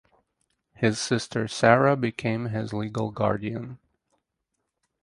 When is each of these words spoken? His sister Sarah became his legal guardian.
His 0.73 0.97
sister 0.97 1.47
Sarah 1.47 1.95
became 1.95 2.45
his 2.47 2.73
legal 2.73 3.11
guardian. 3.11 3.77